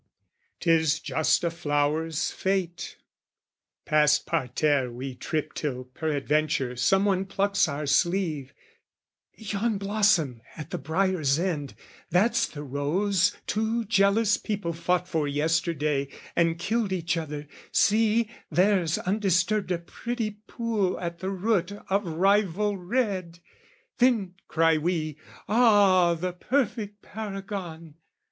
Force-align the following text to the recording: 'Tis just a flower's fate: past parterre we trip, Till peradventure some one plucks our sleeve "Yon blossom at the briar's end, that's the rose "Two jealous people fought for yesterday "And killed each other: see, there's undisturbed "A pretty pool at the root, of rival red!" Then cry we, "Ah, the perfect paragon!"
'Tis 0.61 0.99
just 0.99 1.43
a 1.43 1.51
flower's 1.51 2.31
fate: 2.31 2.97
past 3.85 4.25
parterre 4.25 4.91
we 4.91 5.13
trip, 5.13 5.53
Till 5.53 5.83
peradventure 5.83 6.75
some 6.75 7.05
one 7.05 7.23
plucks 7.23 7.67
our 7.67 7.85
sleeve 7.85 8.51
"Yon 9.35 9.77
blossom 9.77 10.41
at 10.57 10.71
the 10.71 10.79
briar's 10.79 11.37
end, 11.37 11.75
that's 12.09 12.47
the 12.47 12.63
rose 12.63 13.37
"Two 13.45 13.85
jealous 13.85 14.37
people 14.37 14.73
fought 14.73 15.07
for 15.07 15.27
yesterday 15.27 16.07
"And 16.35 16.57
killed 16.57 16.91
each 16.91 17.15
other: 17.15 17.47
see, 17.71 18.27
there's 18.49 18.97
undisturbed 18.97 19.69
"A 19.71 19.77
pretty 19.77 20.31
pool 20.47 20.99
at 20.99 21.19
the 21.19 21.29
root, 21.29 21.73
of 21.91 22.07
rival 22.07 22.75
red!" 22.75 23.37
Then 23.99 24.33
cry 24.47 24.79
we, 24.79 25.19
"Ah, 25.47 26.15
the 26.15 26.33
perfect 26.33 27.03
paragon!" 27.03 27.93